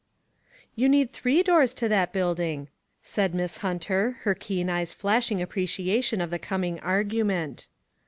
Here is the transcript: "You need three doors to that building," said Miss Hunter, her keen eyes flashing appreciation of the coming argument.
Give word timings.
"You 0.75 0.89
need 0.89 1.13
three 1.13 1.43
doors 1.43 1.75
to 1.75 1.87
that 1.89 2.11
building," 2.11 2.69
said 3.03 3.35
Miss 3.35 3.57
Hunter, 3.57 4.17
her 4.23 4.33
keen 4.33 4.67
eyes 4.67 4.93
flashing 4.93 5.43
appreciation 5.43 6.21
of 6.21 6.31
the 6.31 6.39
coming 6.39 6.79
argument. 6.79 7.67